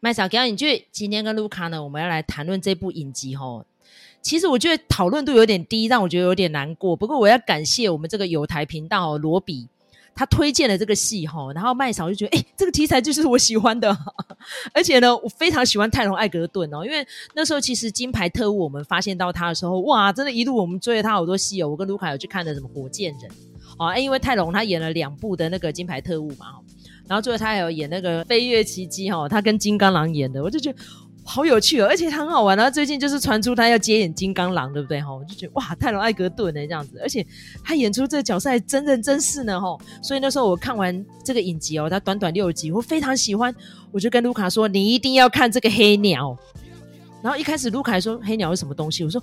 [0.00, 0.86] 麦嫂，给你句。
[0.92, 3.66] 今天跟卢卡呢，我们要来谈论这部影集吼。
[4.22, 6.94] 其实我觉得讨论度有点低，让我觉得有点难过。
[6.94, 9.66] 不过我要感谢我们这个有台频道罗比，
[10.14, 13.96] 他推荐了这个戏吼，然后麦嫂就觉得，哎，这个题材就是我喜欢的。
[14.72, 17.04] 而且呢，我非常喜欢泰隆艾格顿哦，因为
[17.34, 21.68] 那时候其实《金牌特务》我们发现到他的时候，哇，真的，一路我们追了他好多戏哦。
[21.68, 23.28] 我跟卢卡有去看的什么《火箭人》
[23.78, 26.54] 哦，因为泰隆他演了两部的那个《金牌特务》嘛。
[27.08, 30.78] 然后最后他还有演那个《飞跃奇迹》哈，他跟金刚狼演的，我就觉得
[31.24, 32.56] 好有趣哦，而且他很好玩。
[32.56, 35.12] 然后最近就是传出他要接演金刚狼，对不对哈？
[35.14, 37.26] 我就觉得哇，泰隆艾格顿呢这样子，而且
[37.64, 39.76] 他演出这个角色还真人真事呢哈。
[40.02, 43.54] 所以那时候我看完这个影集哦，他短短六集，我非常喜欢，
[43.90, 46.36] 我就跟卢卡说，你一定要看这个黑鸟。
[47.20, 49.22] 然后一开始卢卡说黑鸟是什么东西，我说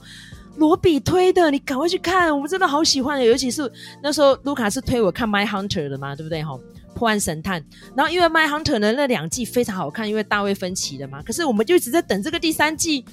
[0.57, 3.71] 罗比推的，你赶快去看，我真的好喜欢，尤其是
[4.03, 6.59] 那时候卢卡是推我看《My Hunter》的嘛，对不对哈？
[6.95, 7.63] 破案神探，
[7.95, 11.21] 然后因为《My Hunter》呢那两季非常好看，因为大卫芬奇的嘛。
[11.21, 13.05] 可是我们就一直在等这个第三季，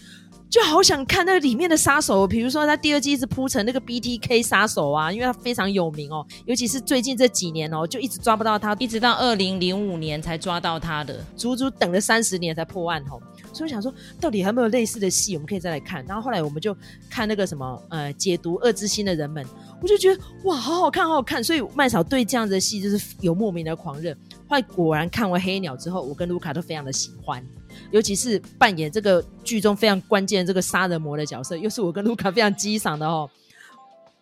[0.48, 6.24] 就好想看那个里面的杀手，比如说他第二季一直铺成那个 BTK 杀手啊，因为他非常有名哦。
[6.46, 13.20] 尤其是最近这几年哦，就一直抓不到他，一直到二零零五年才抓到他的，足足等了三十年才破案哦。
[13.52, 16.04] 所以我想说，到底还有没有类似的戏，我们可以再来看。
[16.06, 16.74] 然后后来我们就
[17.10, 19.44] 看那个什么呃，解读恶之心的人们。
[19.82, 24.14] 我就觉得哇，好好看，好好看，所以麦嫂对这样子的戏就是有莫名的狂热。
[24.48, 27.44] 后来果然看完《黑鸟》之后，我跟卢卡都非常的喜欢，
[27.90, 33.28] 尤其是扮演这个剧中非常关键的这个杀人魔的角色，又是我跟卢卡非常激赏的哦。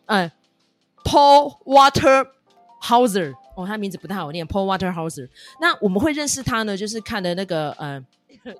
[0.07, 0.31] 嗯
[1.05, 5.29] ，Paul Waterhauser 哦，他名字不太好念，Paul Waterhauser。
[5.61, 8.03] 那我们会认识他呢，就是看的那个呃，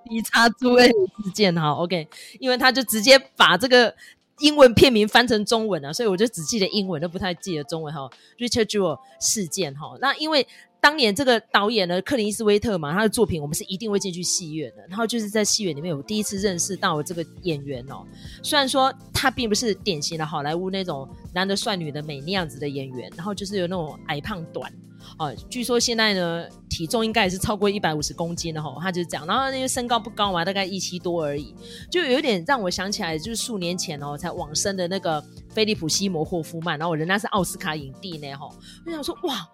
[0.05, 2.07] 理查朱艾事件哈，OK，
[2.39, 3.95] 因为他就直接把这个。
[4.41, 8.11] 英文片名翻成中文啊，所以我就只记得英文，都不太记得中文哈。
[8.39, 10.47] Richard Jewell 事件哈，那因为
[10.81, 14.83] 当年这个导演呢，克林斯威特嘛，他的作品我们是一定会进去戏院的。
[14.89, 18.03] 然后就是在戏院里面，我第一次认识到我这个演员哦。
[18.43, 24.73] 虽然说他并不是典型的好莱坞那种男的帅女的美那样子的演员，然后就是有那种矮胖短。
[25.21, 29.27] 哦，据说现在呢，体重应该也是超过一百五十公斤的哈，他就是这样。
[29.27, 31.55] 然后因为身高不高嘛，大概一七多而已，
[31.91, 38.49] 就有点让我想起来，就是数年前哦才往生的那个菲利普西摩霍夫曼，然后人家是奥斯卡影帝呢哈。
[38.87, 39.47] 我想说哇，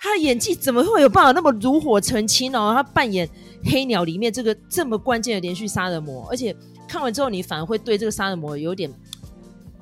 [0.00, 2.72] 他的演技怎么会有办法那么炉火纯青哦？
[2.74, 3.28] 他扮演
[3.62, 6.52] 黑鸟里面这个这么关键的连续杀人魔，而且
[6.88, 8.92] 看完之后你反而会对这个杀人魔有点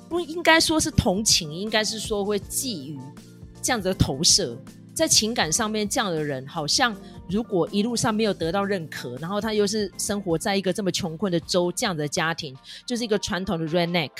[0.07, 2.99] 不应该说是同情，应该是说会觊觎
[3.59, 4.55] 这样子的投射。
[4.95, 6.95] 在情感上面，这样的人好像
[7.29, 12.55] 如果一路上没有得到认可，然后他又是生活在一个这么穷困的州，这样的家庭，
[12.87, 14.11] 就是一个传统的 redneck。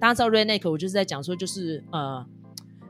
[0.00, 2.26] 大家知道 redneck，我就是在讲说，就是呃，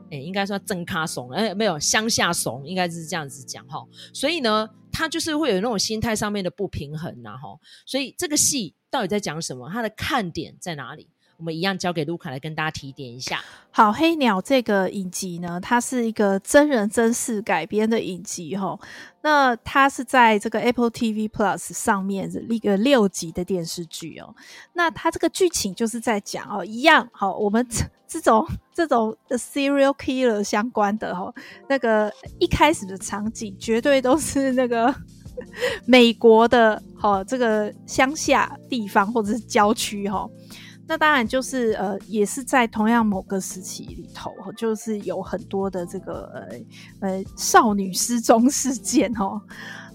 [0.09, 3.85] 哎，应该说真咖怂，哎，没有乡下怂，应该就是这样子讲哈。
[4.11, 7.59] 所以呢，他就是会有那种心态上面的不平衡呐哈。
[7.85, 9.69] 所以这个戏到底在讲什么？
[9.69, 11.07] 它的看点在哪里？
[11.37, 13.39] 我们一样交给卢卡来跟大家提点一下。
[13.71, 18.79] 好，黑鸟这个影集呢，它是一个真人真事改编的影集哈。
[19.21, 24.33] 那它是在这个 Apple TV Plus 上面一个六集的电视剧哦。
[24.73, 27.67] 那它这个剧情就是在讲哦，一样好，我们
[28.07, 31.33] 这种这种 serial killer 相关的哈，
[31.67, 32.09] 那个
[32.39, 34.93] 一开始的场景绝对都是那个
[35.85, 40.29] 美国的哈，这个乡下地方或者是郊区哈。
[40.87, 46.31] 那当然就是呃，也是在同样某个时期里头，就是有很多的这个
[47.01, 49.41] 呃呃少女失踪事件哦。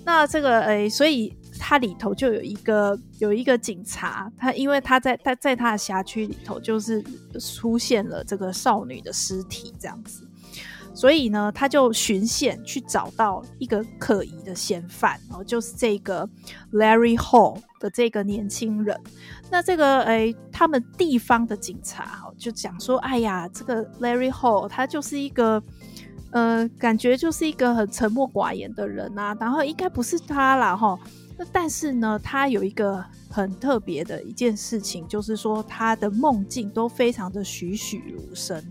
[0.05, 7.05] 那这个呃，所以它里头就有一个有一个警察，他因为他在他在他的辖区里头，就是
[7.39, 10.27] 出现了这个少女的尸体这样子。
[10.93, 16.29] 所以呢，他就巡线去找到一个可疑的嫌犯，哦，就是这个
[16.73, 18.99] Larry Hall 的这个年轻人。
[19.51, 25.63] 那这个诶，他们地方的警察哦，就讲说，哎呀，这个 Larry Hall 他就是一个，
[26.33, 30.99] 呃，感觉就是一个很沉默寡言的人啊，然后应该不是他啦，哈。
[31.39, 38.63] 那但是呢，他有一个很特别的一件事情，就是说他的梦境都非常的栩栩如生。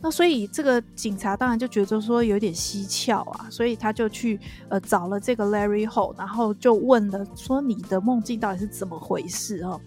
[0.00, 9.80] 那所以这个警察当然就觉得说有点蹊跷啊，所以他就去呃找了这个 Larry Hall，然后就问了说，你的梦境到底是怎么回事哦？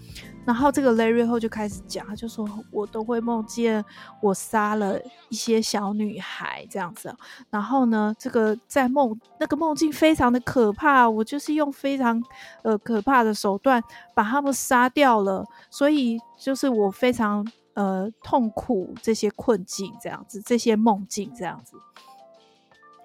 [0.43, 3.83] 然后这个 Larry Hall 就开始讲，他就说我都会梦见
[4.21, 4.99] 我杀了
[5.29, 7.15] 一些小女孩这样子，
[7.49, 12.21] 然后呢，这个在梦那个梦境非常的可怕，我就是用非常
[12.63, 13.81] 呃可怕的手段
[14.13, 17.47] 把他们杀掉了，所以就是我非常。
[17.73, 21.75] 呃，痛苦这些困境这样子，这些梦境这样子，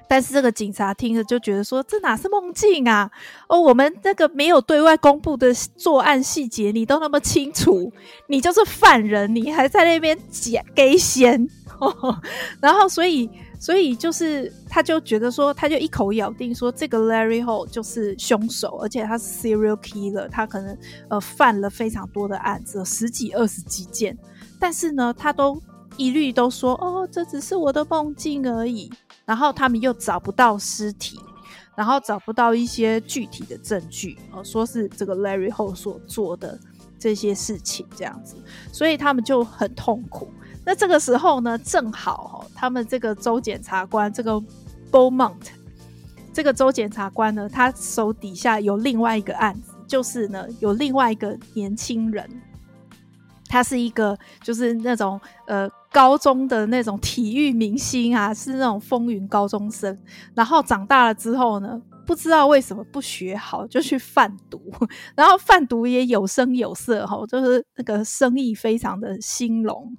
[0.08, 3.10] 但是这个警察听了就觉得说，这哪是梦境啊？
[3.48, 7.92] 哦，我们那个没有对外公布的作案细节，你都那么清楚，
[8.28, 11.48] 你就是犯人，你还在那边假给先。
[12.58, 13.28] 然后，所以，
[13.60, 20.78] 所以就是，他就觉得说，他就一口咬定说，这个 Larry Hall 就是凶手，而且他是 serial killer，他可能
[21.10, 24.16] 呃犯了非常多的案子，十几、二十几件，
[24.58, 25.60] 但是呢，他都
[25.96, 28.90] 一律都说，哦，这只是我的梦境而已。
[29.24, 31.18] 然后他们又找不到尸体，
[31.74, 36.56] 然后找不到一些具体的证据，哦，说是这个 Larry 后所做的
[36.96, 38.36] 这些事情这样子，
[38.72, 40.30] 所以他们就很痛苦。
[40.64, 44.40] 那这个时候呢，正好哦，他们这个州检察官这个
[44.92, 45.34] Beaumont，
[46.32, 52.30] 这个州检察官呢，他手底下有另外一个案子，就是呢有另外一个年轻人，
[53.48, 59.98] 他是一个就是那种呃高中的那种体育明星啊，是那种风云高中生，
[60.34, 61.80] 然后长大了之后呢。
[62.06, 64.62] 不知道为什么不学好就去贩毒，
[65.16, 69.92] 然后贩毒也有声有色哈，就是那个生意非常的兴隆，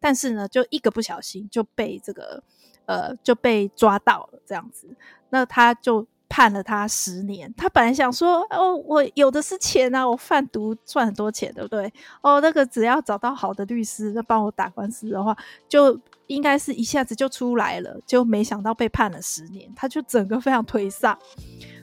[0.00, 2.42] 但是呢，就一个不小心就被这个
[2.86, 4.88] 呃就被抓到了这样子，
[5.28, 6.06] 那他就。
[6.34, 11.92] 判了他十年，他本来想说，哦，我有的是钱啊，我贩毒赚很多钱，对不对？
[12.22, 15.36] 哦，那个只要找到好的律师，那帮我打官司的话，
[15.68, 15.96] 就
[16.26, 21.16] 应该是一下子就出来了，就没想到被判了十年，他就整个非常颓丧。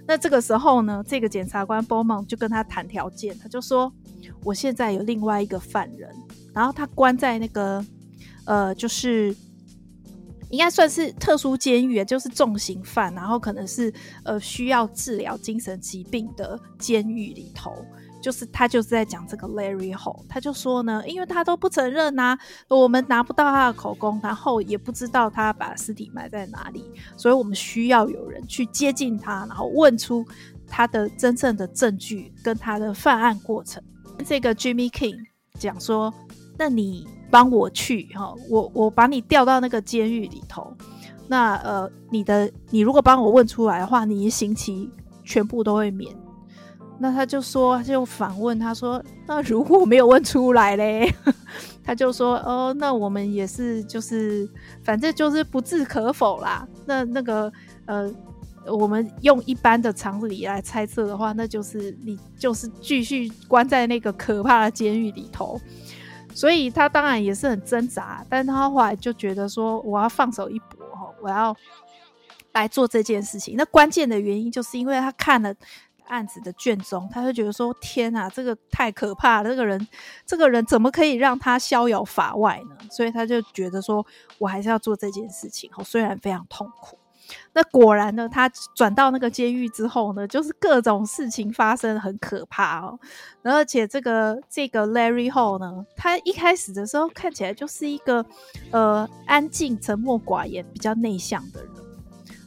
[0.05, 3.89] 那这个时候呢，这个检察官 Beaumont 就跟他谈条件，他就说，
[4.43, 6.13] 我现在有另外一个犯人，
[6.53, 7.85] 然后他关在那个，
[8.43, 9.33] 呃，就是。
[10.51, 13.91] 应该算是特殊监狱，就是重刑犯，然后可能是
[14.23, 17.73] 呃需要治疗精神疾病的监狱里头。
[18.21, 22.37] 就是他就是在讲这个 Larry Hall，他就说呢，因为他都不承认呐、
[22.67, 26.85] 我们拿不到他的口供，然后也不知道他把尸体埋在哪里，
[27.17, 30.23] 所以我们需要有人去接近他，然后问出
[30.67, 33.81] 他的真正的证据跟他的犯案过程。
[34.23, 35.17] 这个 Jimmy King
[35.57, 36.13] 讲说，
[36.59, 37.07] 那你。
[37.31, 40.71] 帮我去哈，我我把你调到那个监狱里头。
[41.27, 44.91] 那呃，你的你如果帮我问出来的话，你一刑期
[45.23, 46.13] 全部都会免。
[46.99, 51.11] 那他就说，就反问他说，那如果没有问出来嘞？
[51.83, 54.47] 他就说，哦，那我们也是，就是
[54.83, 56.67] 反正就是不置可否啦。
[56.85, 57.51] 那那个
[57.85, 58.13] 呃，
[58.67, 65.59] 我们用一般的常理来猜测的话，那就是你就是继续关在那个可怕的监狱里头。
[66.41, 71.55] 所以他当然也是很挣扎，但他后来就觉得说，我要放手一搏哈，我要
[72.53, 73.55] 来做这件事情。
[73.55, 75.53] 那关键的原因就是因为他看了
[76.07, 79.87] 案子的卷宗，他就觉得说，天啊，这个太可怕了，这个人，
[80.25, 82.75] 这个人怎么可以让他逍遥法外呢？
[82.89, 84.03] 所以他就觉得说，
[84.39, 86.97] 我还是要做这件事情，虽然非常痛苦。
[87.53, 92.97] 那果然呢，他转到那个监狱之后呢，就是各种事情发生，很可怕哦。
[93.43, 98.25] 而且这个这个 Larry Hall 呢，他一开始的时候看起来就是一个
[98.71, 101.71] 呃安静、沉默寡言、比较内向的人。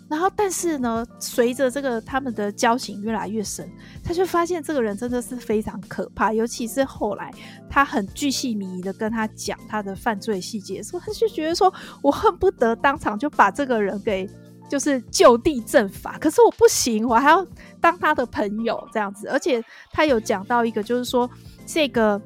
[0.06, 3.68] 然后，但是呢，随着这个他们的交情越来越深，
[4.04, 6.32] 他就发现这个人真的是非常可怕。
[6.32, 7.32] 尤其是后来
[7.70, 11.72] 他很巨细靡遗的跟他讲他的犯罪细节的时候，他就觉得说，
[12.02, 14.28] 我恨不得当场就把这个人给。
[14.68, 17.46] 就是就地正法，可是我不行，我还要
[17.80, 19.28] 当他的朋友这样子。
[19.28, 19.62] 而且
[19.92, 21.28] 他有讲到一个，就是说
[21.66, 22.20] 这个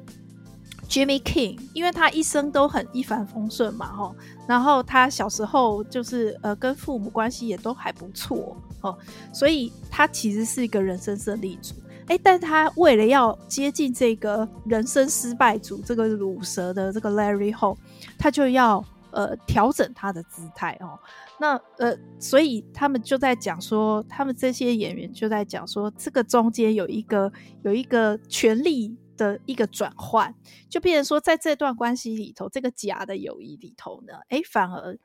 [0.87, 4.13] Jimmy King，因为他一生都很一帆风顺嘛，齁，
[4.47, 8.97] 然后他小时候就是呃跟父母关系也都还不错，哦，
[9.33, 11.75] 所以他其实是一个人生胜利组。
[12.07, 17.77] 哎、但他为了要接近这个人生失败组，这个乳蛇的这个 Larry Hall，
[18.17, 20.97] 他就要呃调整他的姿态哦。
[21.39, 27.31] 那呃，所以他们就在讲说，他们这些演员就在讲说，这个中间有一个
[27.63, 30.35] 有一个权力的一个转换，
[30.67, 34.97] 就变成说，在这段关系里头，这个假的友谊里头呢，哎，反而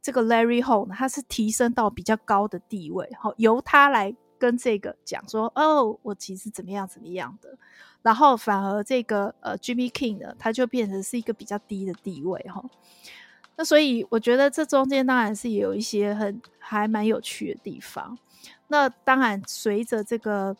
[0.00, 7.58] 这个 Larry Hall 呢，他是提升到比较高的地位，好，由他来跟这个讲说，哦，我其实怎么样怎么样的，
[8.00, 12.64] 然后反而这个呃 Jimmy King 呢，他就变成是一个比较低的地位，哈。
[13.56, 18.16] 那所以我觉得这中间当然是有一些很还蛮有趣的地方。
[18.68, 20.56] 那当然随着这个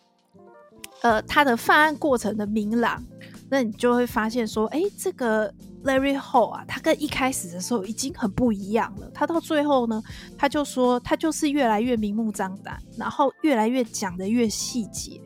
[1.01, 3.03] 呃他的犯案过程的明朗，
[3.49, 5.51] 那你就会发现说，哎，这个
[5.85, 9.11] Larry Hall 啊，他跟一开始的时候已经很不一样了。
[9.15, 10.03] 他到最后呢，
[10.37, 15.19] 他就说他就是越来越明目张胆，然后越来越讲得越细节，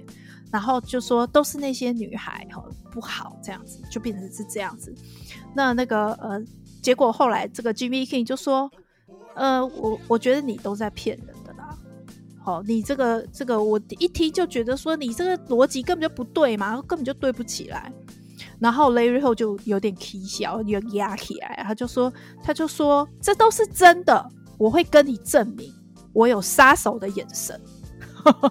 [0.53, 4.95] 然后就说都是那些女孩哈不好这样子，就变成是这样子。
[5.53, 6.41] 那那个呃。
[6.87, 8.71] 结果后来这个 Jimmy King 就说
[9.35, 11.77] ：“呃，我我觉得你都在骗人的啦，
[12.41, 17.93] 好，你这个这个我一听就觉得说你这个逻辑根本就不对嘛，根本就对不起来。
[18.61, 24.25] 然后 Larry 后就有点气消，有点压起来，他就说他就说这都是真的，
[24.57, 25.75] 我会跟你证明，
[26.13, 27.61] 我有杀手的眼神。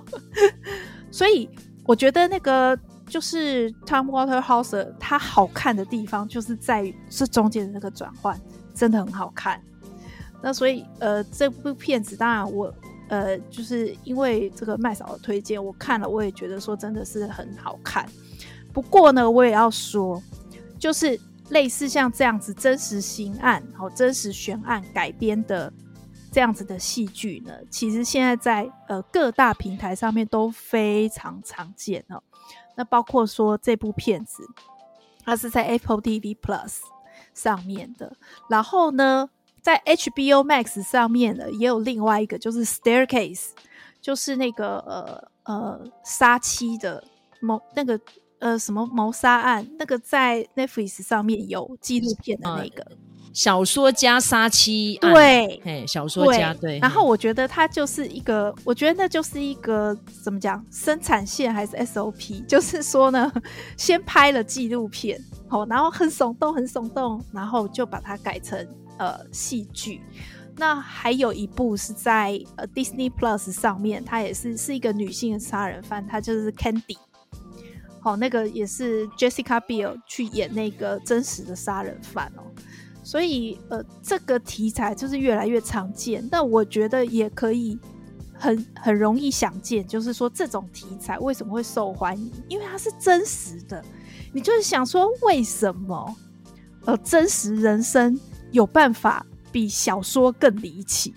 [1.10, 1.50] 所以
[1.86, 8.39] 我觉得那个就是 Tom Waterhouse 他好看的地方，就是在于这中间的那个转换，
[8.74, 9.62] 真的很好看。
[10.41, 12.74] 那所以呃，这部片子当然我
[13.07, 18.05] 呃，就是因为这个麦嫂的推荐，我看了，我也觉得说真的是很好看。
[18.74, 20.21] 不过呢，我也要说，
[20.77, 21.19] 就是
[21.50, 25.71] 类似像这样子真实刑案、好真实悬案改编的
[26.31, 32.21] 这样子的戏剧呢，其实现在在呃各大平台上面都非常常见哦。
[32.75, 34.44] 那包括说这部片子，
[35.24, 36.79] 它是在 Apple TV Plus
[37.34, 38.15] 上面的，
[38.50, 39.29] 然后呢。
[39.65, 43.48] 在 HBO Max 上面的，也有另外一个，就是 Staircase，
[44.00, 47.03] 就是那个呃呃杀妻的
[47.39, 48.00] 谋那个
[48.38, 52.98] 呃什么谋杀案，那个在 Netflix 上面有纪录片的那个、呃、
[53.36, 56.77] 小说家杀妻案，对，嘿，小说家对。
[56.77, 63.32] 对，然后我觉得它就是一个，我觉得那就是一个怎么讲，生产线还是 SOP， 就是说呢，
[63.77, 68.65] 先拍了纪录片，好，然后很耸动，很耸动，然后就把它改成。
[68.98, 70.01] 呃，戏剧，
[70.56, 76.96] 那还有一部是在呃 Disney Plus 上面，它也是是一个女性的杀人犯，她就是 Candy，
[78.00, 82.44] 好、哦，那个也是 Jessica Biel 去演那个真实的杀人犯哦，
[83.05, 87.79] 所以呃，这个题材就是越来越常见，但我觉得也可以
[88.33, 93.81] 很很容易想见，就是说这种题材为什么会受欢迎，因为它是真实的，
[94.33, 96.15] 你就是想说为什么
[96.85, 98.19] 呃真实人生。
[98.51, 101.13] 有办法比小说更离奇，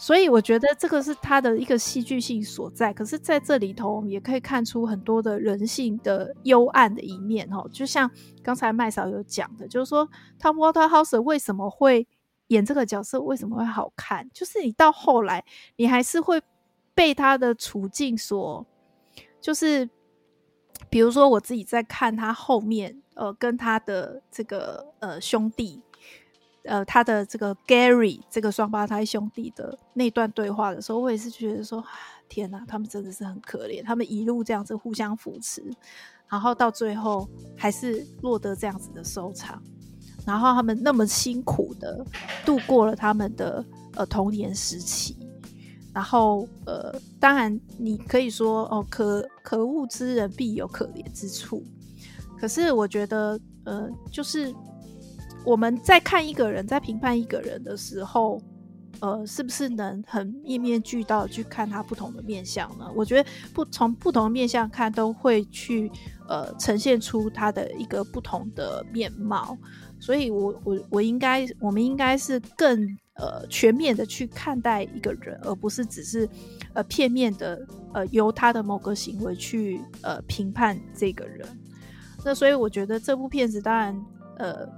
[0.00, 2.94] 所以我觉得这个是他的一个戏剧性所在。
[2.94, 7.48] 可是，在这里头，我们也可以看出很多的人性的幽暗的一面。
[7.50, 8.08] 哈，就像
[8.40, 10.08] 刚才麦嫂有讲的，就是说
[10.40, 12.06] ，Tom Waterhouse 为什么会
[12.46, 14.30] 演这个角色，为什么会好看？
[14.32, 16.40] 就是你到后来，你还是会
[16.94, 18.64] 被他的处境所，
[19.40, 19.90] 就是
[20.88, 25.82] 比如说我自己在看他后面，呃，跟他的这个呃兄弟。
[26.68, 31.82] 呃，他的这个 Gary 这个双胞胎兄弟的那段对话的时候，我也是觉得说，
[32.28, 35.64] 天哪，他们真的是很可怜，他们一路这样子互相扶持，
[36.28, 39.62] 然后到最后还是落得这样子的收场，
[40.26, 42.04] 然后他们那么辛苦的
[42.44, 45.16] 度过了他们的呃童年时期，
[45.94, 51.64] 然后呃，当然你可以说哦，可可恶之人必有可怜之处，
[52.38, 54.54] 可是我觉得呃，就是。
[55.44, 58.40] 我们在看一个人，在评判一个人的时候，
[59.00, 62.90] 呃，是不是能很面面俱到去看他不同的面相呢？
[62.94, 65.90] 我觉得不从不同的面相看，都会去
[66.28, 69.56] 呃呈现出他的一个不同的面貌。
[69.98, 76.28] 所以我，我我我应该，我们应该是更呃全面的去看待一个人，而不是只是
[76.74, 81.48] 呃片面的呃由他的某个行为去呃评判这个人。
[82.22, 84.68] 那所以，我觉得这部片子当然呃。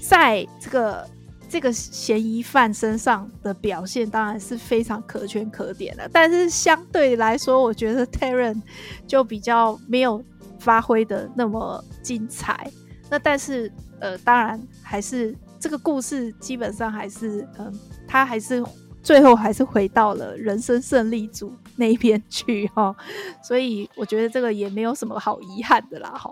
[0.00, 1.08] 在这个
[1.48, 8.60] 这个嫌疑犯身上的表现当然是非常可圈可点的，但是相对来说，我觉得 Taron
[9.06, 10.24] 就比较没有
[10.58, 12.70] 发挥的那么精彩。
[13.10, 17.72] 那但是呃，当然还是这个故事基本上还是嗯、
[18.06, 18.64] 他还是
[19.02, 22.94] 最后还是回到了人生胜利组那边去哈，
[23.42, 26.30] 所以我觉得这个也没有什么好遗憾的啦哈，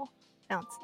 [0.48, 0.78] 这样子。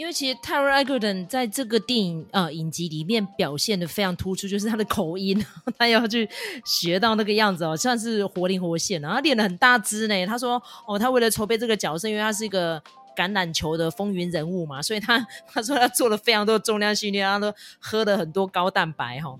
[0.00, 5.44] 因为其实 Taron Egerton 在这个电影呃影集里面表现的非常突出，就是他的口音，
[5.76, 6.26] 他要去
[6.64, 10.24] 学到那个样子哦，算是活灵活现，然后练的很大只呢。
[10.24, 12.82] 他说哦，他为了筹备这个角色，因为他是一个
[13.14, 19.38] 橄榄球的风云人物嘛，所以他他说他做了非常多重量训练，他都喝了很多高蛋白哈。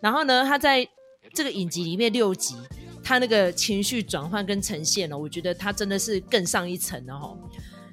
[0.00, 0.84] 然后呢，他在
[1.32, 2.56] 这个影集里面六集，
[3.04, 7.32] 他那个情绪转换跟呈现呢，我觉得他真的是更上一层了哈。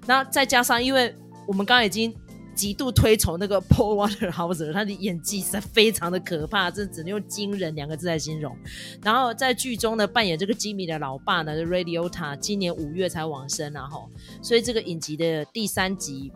[0.08, 1.16] 然后再加上因为。
[1.48, 2.14] 我们刚刚已经
[2.54, 8.56] 极度推崇那个 Paul Waterhouse，他的演技是非常的可怕，这只能用惊人两个字来形容。
[9.02, 14.10] 然后在剧中呢，扮演这个吉米的老爸呢 Radiota，今年五月才往生，然后，
[14.42, 16.32] 所以这个影集的第三集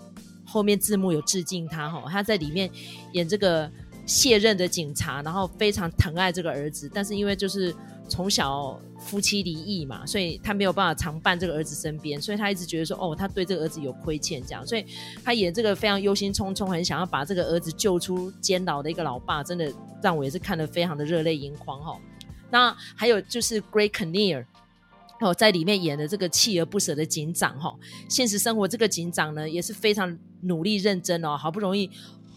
[0.46, 2.70] 后面字幕有致敬他哈，他在里面
[3.14, 3.70] 演这个
[4.06, 7.76] 卸任的警察，然后非常疼爱这个儿子，但是因为就是。
[8.10, 14.86] 从小夫妻离异嘛，所以他没有办法常伴这个儿子身边，所以他一直觉得说，哦，他对这个儿子有亏欠，这样，所以
[15.24, 19.72] 他演这个非常忧心忡忡，很想要把这个儿子救出监牢的一个老爸，真的
[20.04, 21.98] 让我也是看得非常的热泪盈眶哈。
[22.50, 24.46] 那还有就是 Greg Kinnear
[25.22, 27.80] 哦，在里面演的这个锲而不舍的警长哈、哦。
[28.10, 31.90] 现实生活这个警长呢，也是非常努力认真哦，好不容易。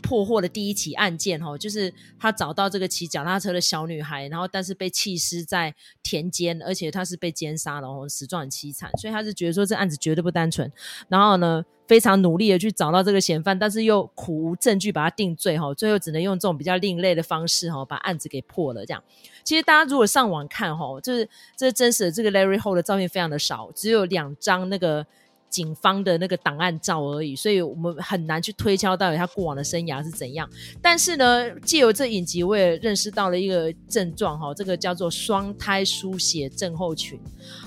[0.04, 10.70] 破获的第一起案件，哈，就是他找到这个骑脚踏车的小女孩，然后但是被弃尸在田间，而且她是被奸杀，然后死状很凄惨，所以他是觉得说这案子绝对不单纯，
[11.08, 18.84] 然后呢，非常努力的去找到这个嫌犯，但是又苦无证据把他定罪，哈，最后只能用这种比较另类的方式，哈，把案子给破了。
[18.84, 19.02] 这样，
[19.42, 25.06] 其实大家如果上网看，哈，就是这真实的这个 Larry Hall 的照片非常的少，只有两张那个。
[25.54, 30.50] 警方的那个档案照而已，所以我们很难去推敲到底他过往的生涯是怎样。
[30.82, 37.20] 但是呢，借由这影集，我也认识到了一个症状哈，这个叫做双胎输血症候群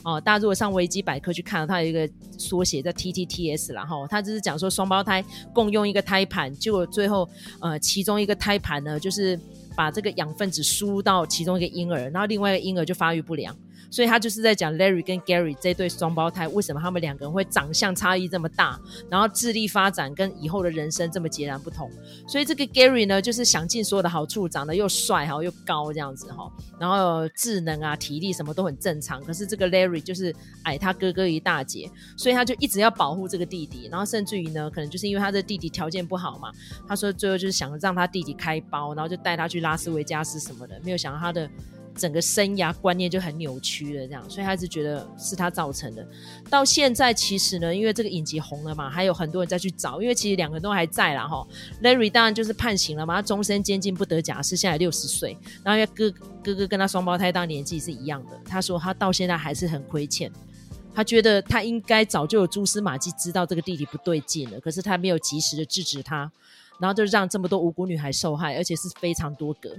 [0.03, 0.19] 哦。
[0.19, 7.29] 大家如果上维基百科去看，它有一个缩写叫 TTTS 啦哈，它就是讲说双胞胎共用一个胎盘，结果最后
[7.61, 9.39] 呃其中一个胎盘呢，就是
[9.77, 13.55] 把这个养分子输入到其中一个婴儿，然后另外一个婴儿就发育不良。
[13.89, 18.79] 所以他就是在讲 Larry 跟 Gary 这对双胞胎，为什么他们两个人会长相差异这么大，
[19.09, 21.89] 然后智力发展跟以后的人生这么截然不同。
[22.27, 29.23] 所以这个 Gary 呢，就是想尽所有的好处，长得又帅哈，又高这样子哈，然后智能啊、体力什么都很正常。
[29.23, 36.51] 可是这个 Larry 就是矮他哥哥一大截，所以他就一直要保护这个弟弟，然后甚至于呢，可能就是因为他的弟弟条件不好嘛，
[36.87, 41.49] 他说最后就是想让他弟弟开包，然后就带他去拉斯维加斯什么的，没有想到他的。
[41.97, 46.07] 整个生涯观念就很扭曲了，这样，所以他一直觉得是他造成的。
[46.49, 51.27] 到现在其实呢，因为这个影集红了嘛，还有很多人再去找，因为其实两个人都还在啦。
[51.27, 51.45] 哈。
[51.81, 55.37] Larry 当然就是判刑了嘛，他终身监禁不得假释，现在六十岁。
[55.63, 56.09] 然后因为哥
[56.43, 60.31] 哥哥跟他双胞胎当年纪是一样的，他说他到现在还是很亏欠，
[60.93, 66.31] 他觉得他应该早就有蛛丝马迹知道这个弟弟不对劲了，可是他没有及时的制止他，
[66.79, 69.69] 然后就让这么多无辜女孩受害，而且是非常多个。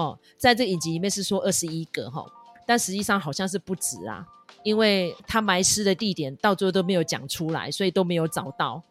[0.00, 2.24] 哦，在这影集里面是说二十一个哈，
[2.66, 4.26] 但实际上好像是不止啊，
[4.62, 8.82] 因为他埋尸的地点到最后都没有讲出来，所以都没有找到，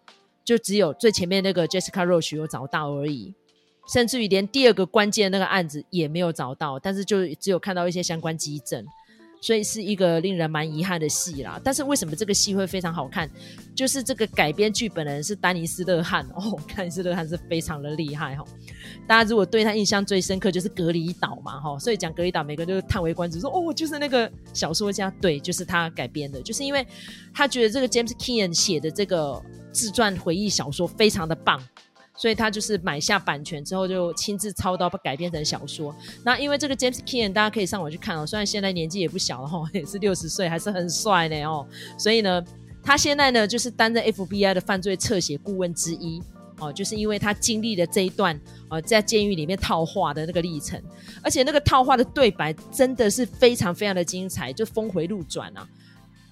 [0.46, 3.34] 就只有最前面那个 Jessica Roche 有找到而已，
[3.91, 8.86] 甚至于连第二个关键那个案子也没有找到，但是就只有看到一些相关迹证。
[9.41, 13.30] 所以是一个令人蛮遗憾的戏啦，但是为什么这个戏会非常好看？
[13.73, 18.43] 就是这个改编剧本的人是丹尼斯·勒汉哦， 丹尼斯·勒汉是非常的厉害哈。
[19.08, 26.86] 大家如果对他印象最深刻，就是《隔离岛》嘛哈，所以讲《隔离岛》，每个人都叹为观止，说哦，就是那个小说家，对，就是他改编的，就是因为
[27.34, 31.62] 他觉得这个 James Kean 写的这个自传回忆小说非常的棒。
[32.19, 35.95] 所以他就是买下版权之后，就亲自操刀把改编成小说。
[36.21, 38.27] 那因为这个 James Kean，大家可以上网去看哦。
[38.27, 41.65] 虽然现在年纪也不小了哈， 也是六十岁，还是很帅呢哦。
[41.97, 42.43] 所以呢，
[42.84, 46.21] 他现在呢就是担任 FBI 的犯罪侧写顾问之一
[46.60, 46.73] 哦。
[46.73, 48.38] 就是因为他经历了这一段
[48.69, 50.77] 呃在监狱里面套话的那个历程，
[51.23, 55.65] 而且那个套话的对白真的是非常非常的精彩，就峰回路转啊。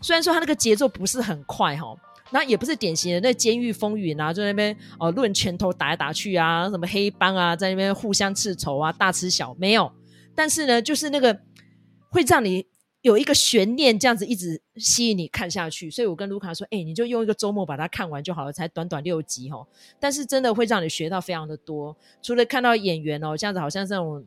[0.02, 1.96] 虽然说他那个节奏不是很快哈。
[2.32, 9.92] 那也不是典型的那监狱风云啊，就在那边哦论拳头打来打去啊，什么黑帮啊在那边互相刺仇啊，大吃小没有。
[10.36, 11.40] 但是呢，就是那个
[12.10, 12.66] 会让你
[13.02, 15.90] 有一个悬念，这样子一直吸引你看下去。
[15.90, 19.66] 所以我跟卢卡说，哎、你就用一个周末把它看完就好了，才短短六集哦。
[20.00, 24.26] 但是真的会让你学到非常的多，除了看到演员哦，这样子好像这种。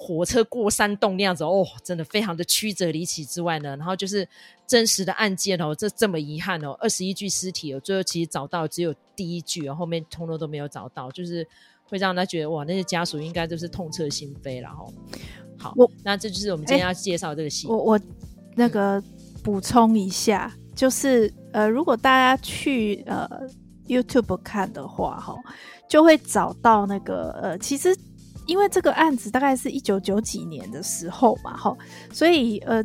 [0.00, 4.26] 火车过山洞那样子哦，真的非常的曲折离奇之外呢，然后就是
[4.64, 11.44] 真实的案件哦，这这么遗憾哦，二十一具尸体哦，最后其实找到只有第一具哦，后面通通都没有找到，就是
[11.82, 14.84] 会让他觉得哇，那些家属应该都是痛彻心扉了哈。
[15.58, 17.66] 好，我那这就是我们今天要介绍这个戏。
[17.66, 18.00] 我我
[18.54, 19.02] 那个
[19.42, 23.28] 补充一下，嗯、就是呃，如果大家去呃
[23.88, 25.34] YouTube 看的话哈，
[25.88, 27.92] 就会找到那个呃，其实。
[28.48, 31.76] 因为这个案子大概是一九九几年的时候嘛，哈，
[32.10, 32.82] 所以呃，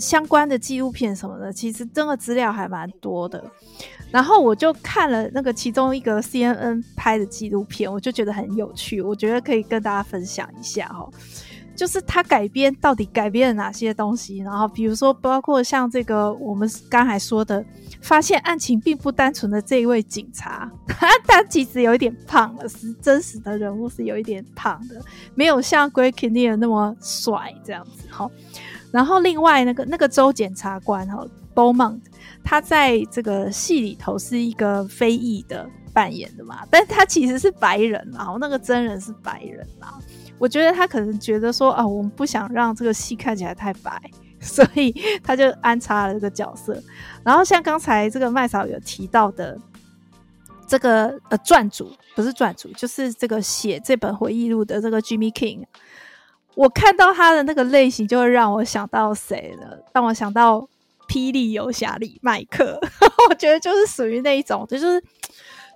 [0.00, 3.44] 相关的纪录片什么的，其实真的资料还蛮多的。
[4.10, 11.08] 然后我就看了那个其中一个 CNN 拍的纪录片，我就觉得很有趣，我觉得可以跟大家分享一下哈。
[11.74, 14.38] 就是他改编到底改编了哪些东西？
[14.38, 17.64] 然后比如说，包括像这个我们刚才说的，
[18.00, 20.70] 发现案情并不单纯的这一位警察，
[21.26, 25.00] 他其实有一点胖了，是真实的人物是有一点胖的，
[25.34, 28.30] 没有像 Greg Kinnear 那么帅这样子哈。
[28.90, 32.10] 然后另外那个那个州检察官哈 b o m o n t
[32.44, 39.98] 他在这个戏里头是一个非裔的扮演的嘛，但他其实是白人，然后那个真人是白人啊。
[40.42, 43.96] 我觉得他可能觉得说啊，我们不想让这个戏看起来太白，
[44.42, 46.82] 所以他就安插了这个角色。
[47.22, 49.56] 然后像刚才这个麦嫂有提到的，
[50.66, 55.62] 这个呃传主不是传主，就是这个写这本回忆录的这个 Jimmy King。
[56.56, 59.78] 我看到他的那个类型，就会让我想到谁了？
[59.94, 60.58] 让我想到
[61.06, 62.80] 《霹雳游侠》里麦克，
[63.30, 65.00] 我觉得就是属于那一种，就是。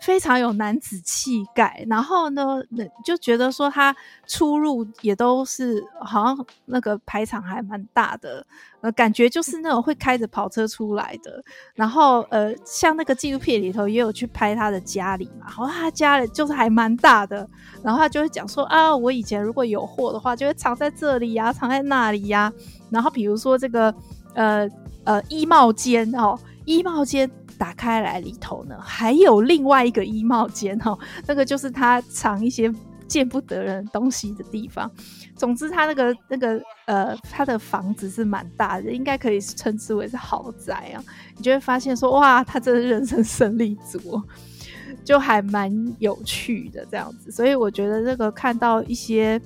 [0.01, 2.63] 非常有男子气概，然后呢，
[3.05, 3.95] 就觉得说他
[4.27, 8.47] 出入也都是好像那个排场还蛮大的，
[8.83, 11.43] 呃，感觉就是那种会开着跑车出来的。
[11.75, 17.49] 然后呃，像那个纪录片里头也有去拍他的家里嘛，然后他家里就是还蛮大的，
[17.83, 22.53] 然后他就会讲说啊，我以前如果有货的话，就会藏在这里呀，藏在那里呀。
[22.91, 23.93] 然后比如说这个
[24.35, 24.69] 呃
[25.05, 27.29] 呃衣帽间哦，衣帽间。
[27.59, 32.73] 打开来里头呢，还有另外一个衣帽间哦， 那个就是他藏一些
[33.09, 34.91] 见不得人东西的地方。
[35.37, 41.03] 总之，他那个那个呃，他的房子是蛮大的，应该可以称之为是豪宅啊。
[41.37, 44.21] 你就会发现说，哇，他真的人生胜利组，
[45.05, 47.31] 就还蛮有趣的这样子。
[47.31, 49.41] 所以我觉得这个看到一些。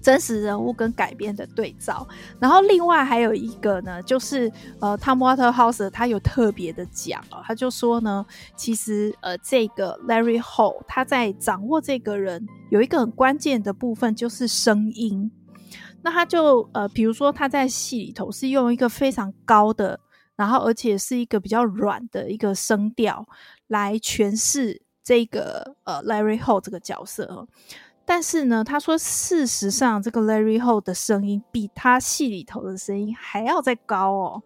[0.00, 2.06] 真实人物跟改编的对照，
[2.40, 8.24] 然后另外还有一个呢，就是呃，Tom Waterhouse 他有特别的讲哦，他就说呢，
[8.56, 15.30] 其实呃，这个 Larry Hall 他在掌握这个人有一个很关键的部分就是声音，
[16.02, 20.00] 那他就呃，比如说他在戏里头是用一个非常高的，
[20.36, 23.26] 然后而且是一个比较软的一个声调
[23.68, 27.46] 来诠释这个呃 Larry Hall 这个角色。
[28.04, 34.42] 但是呢，他说，事实上，这个 Larry h o 的声音比他戏里头的声音还要再高哦。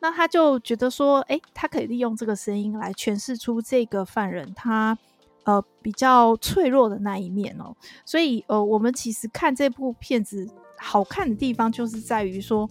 [0.00, 4.98] 那他就觉得说，诶，他可以利用这个声音来诠释出这个犯人他
[5.44, 7.76] 呃比较脆弱的那一面哦。
[8.04, 12.68] 所以呃，我们其实看这部片子好看的地方，就是在于说，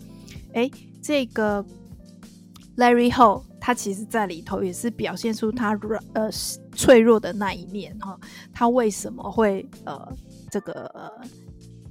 [0.54, 0.70] 诶，
[1.02, 1.66] 这个
[2.76, 6.30] Larry h o 他其实在里头也是表现出他软呃。
[6.78, 8.18] 脆弱的那一面哈，
[8.54, 10.16] 他为什么会呃
[10.52, 11.12] 这个呃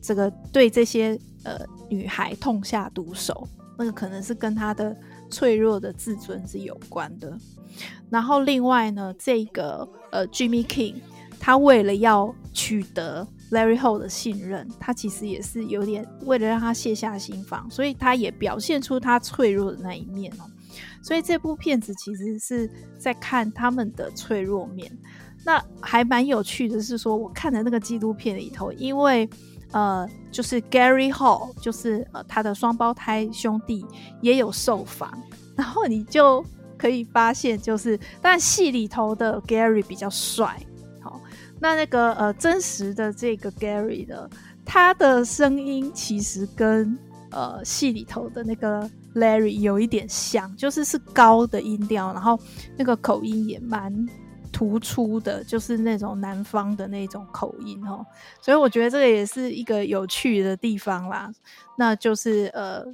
[0.01, 1.59] 这个对这些呃
[1.91, 3.47] 女孩痛下毒手？
[3.77, 4.97] 那个可能是跟他的
[5.29, 7.37] 脆弱的自尊是有关的。
[8.09, 10.95] 然后另外呢，这个呃 Jimmy King，
[11.41, 20.47] 他为了要取得 Larry Hall 的信任，他其实也是有点为了让他卸下心防，所以他也表现出他脆弱的那一面哦。
[21.03, 24.91] 所以这部片子其实是在看他们的脆弱面。
[25.45, 29.29] 那还蛮有趣的是说，我看的那个纪录片里头，因为
[29.71, 33.87] 呃，就是 Gary Hall，就是呃他的双胞胎兄弟
[34.21, 35.13] 也有受访，
[35.55, 36.45] 然后你就
[36.77, 40.61] 可以发现，就是但戏里头的 Gary 比较帅，
[41.01, 41.21] 好，
[41.61, 44.29] 那那个呃真实的这个 Gary 的
[44.65, 46.99] 他的声音其实跟
[47.31, 48.91] 呃戏里头的那个。
[49.17, 52.39] Larry 有一点像，就是是高的音调，然后
[52.77, 54.07] 那个口音也蛮
[54.53, 58.05] 突出的，就是那种南方的那种口音哦。
[58.41, 61.33] 所以我觉得这个也是一个有趣的地方啦。
[61.77, 62.85] 那就是呃，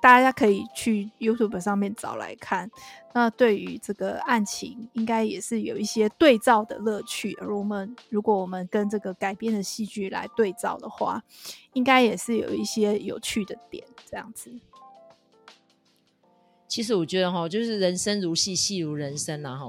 [0.00, 2.70] 大家可以去 YouTube 上面找来看。
[3.12, 7.36] 那对于这个案情，应该也是有一些对照的乐趣。
[7.40, 11.22] 而我们如果我们跟这个改编的戏剧来对照的话，
[11.74, 14.50] 应该也是有一些有趣的点，这样子。
[16.72, 19.66] 其实我觉得哈，就是人生如戏，戏如人生啊哈。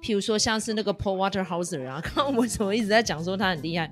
[0.00, 3.90] 譬如说，像是那个 Paul Waterhouse 啊， 刚刚我怎么一直在讲说他很厉害？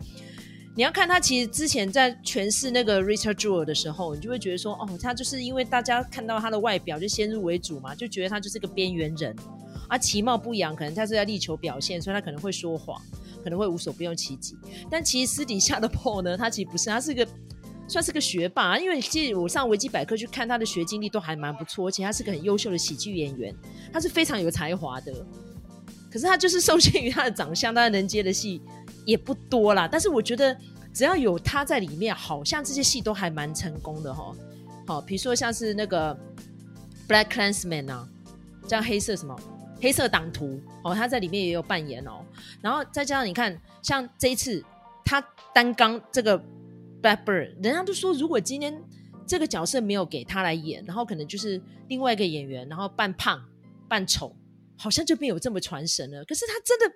[0.76, 9.34] 你要看他其实之前在诠释那个 Richard Jewell 的时候，你就会觉得说，哦，他就是因为大家看到他的外表就先入为主嘛，就觉得他就是个边缘人
[9.88, 12.96] 啊，其貌不扬，可能他是在力求表现，所以他可能会说谎，
[13.42, 14.54] 可能会无所不用其极。
[14.88, 17.26] 但其实私底下的 Paul 呢，他其实不是，他是一个。
[17.88, 23.54] 算是个学霸，因为其实我上维基百科去看他的学经历都还蛮不错，而且他是个很优秀的喜剧演员，
[23.92, 25.12] 他是非常有才华的。
[26.10, 28.62] 可是他就是受限于他的长相，当然能接的戏
[29.04, 29.88] 也不多啦。
[29.90, 30.56] 但是我觉得
[30.92, 34.32] 只要有他在里面，好像这些戏都还蛮成功的哈。
[34.86, 36.14] 好，比如说像是那个
[37.08, 38.08] Black c l a n s m a n 啊，
[38.66, 39.34] 这样黑色什么
[39.80, 42.24] 黑色党徒哦，他在里面也有扮演哦。
[42.60, 44.64] 然后再加上你看，像这一次
[45.04, 46.42] 他单纲这个。
[47.02, 48.80] Blackbird，人家都说，如果今天
[49.26, 53.42] 这个角色没有给他来演，然后可能就是另外一个演员，然后扮胖、
[53.88, 54.34] 扮丑，
[54.76, 56.24] 好像就没有这么传神了。
[56.24, 56.94] 可是他真的，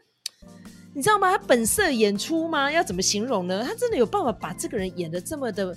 [0.94, 1.36] 你知道吗？
[1.36, 2.70] 他本色演出吗？
[2.70, 3.64] 要怎么形容呢？
[3.64, 5.76] 他真的有办法把这个人演得这么的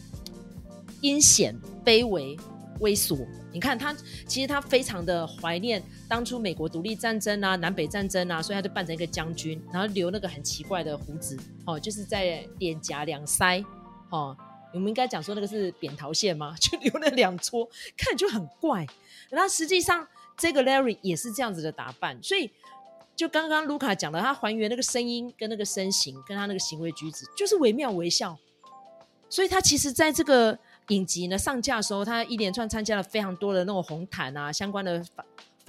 [1.01, 2.37] 阴险、卑微、
[2.81, 3.25] 猥琐。
[3.51, 3.95] 你看他，
[4.27, 13.65] 其实他非常的怀念当初美国独立战争啊、南北战争啊，所以他就扮成一个将军，然后留那个很奇怪的胡子，哦，就是在脸颊两腮。
[14.09, 14.35] 哦，
[14.73, 16.55] 我们应该讲说那个是扁桃腺吗？
[16.59, 17.67] 就留了两撮，
[17.97, 18.85] 看就很怪。
[19.29, 22.51] 然后实际上这个 Larry 也是这样子的打扮，所以
[23.15, 28.37] 就刚刚卢卡讲的，他还原那个声音跟那个身形，跟他那个行为举止，就是惟妙惟肖。
[29.29, 35.05] 所以他其实在这个影集呢上架的时候，他一连串参加了非常多的那种红毯啊相关的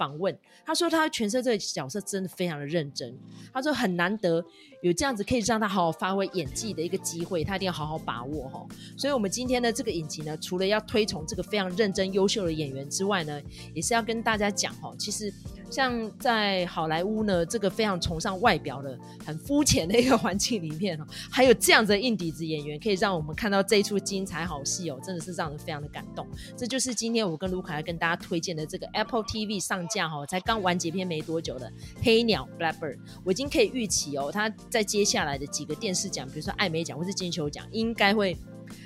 [0.01, 0.35] 访问。
[0.65, 3.15] 他说他诠释这个角色真的非常的认真，
[3.53, 4.43] 他说很难得。
[4.81, 8.65] 有这样子可以让他好好发挥演技的一个机会，他一定要好好把握哈。
[8.97, 13.39] 所以，我们今天的这个影集呢，除了要推崇这个非常认真优秀的演员之外呢，
[13.75, 15.31] 也是要跟大家讲哈，其实
[15.69, 26.27] 像在好莱坞呢，这个非常崇尚外表的、很肤浅的一个环境里面哦，还有这样子的硬底子演员，可以让我们看到这一出精彩好戏哦，真的是让人非常的感动。
[26.57, 31.67] 这就是今天我跟卢卡要跟大家推荐的这个 Apple TV 上架哈，才刚完结篇没多久的
[32.03, 34.49] 《黑鸟》（Blackbird），我已经可以预期哦，他。
[34.69, 38.37] 在接下来的几个电视奖，比如说艾美奖或是金球奖，应该会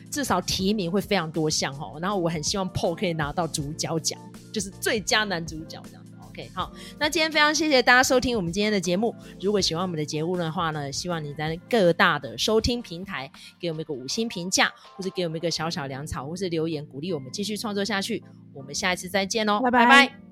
[0.09, 1.93] 至少提名会非常多项哈。
[2.01, 4.19] 然后我很希望 Paul 可以拿到主角奖，
[4.51, 6.11] 就是最佳男主角这样子。
[6.29, 9.13] OK，好，那今天非常谢谢大家收听我们今天的节目。
[9.39, 18.23] 如果喜欢我们的节目的话呢，希望你在各大的收听平台给我们一个五星评价，或是给我们一个小小粮草，或是留言鼓励我们继续创作下去。
[18.53, 19.85] 我们下一次再见喽，拜拜。
[19.85, 20.24] 拜拜。